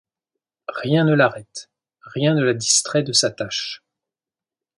[0.73, 1.69] Rien ne l’arrête,
[2.01, 3.83] rien ne la distrait de sa tâche.